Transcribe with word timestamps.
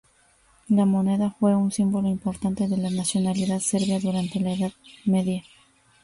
La 0.69 0.83
moneda 0.87 1.35
fue 1.39 1.55
un 1.55 1.69
símbolo 1.71 2.07
importante 2.07 2.67
de 2.67 2.75
la 2.75 2.89
nacionalidad 2.89 3.59
serbia 3.59 3.99
durante 3.99 4.39
la 4.39 4.53
Edad 4.53 4.71
Media. 5.05 5.43